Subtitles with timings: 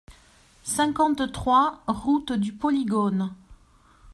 [0.63, 3.35] cinquante-trois route du Polygone